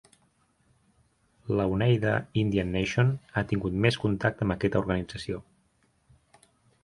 [1.57, 2.13] La Oneida
[2.43, 3.11] Indian Nation
[3.41, 5.43] ha tingut més contacte amb aquesta organització.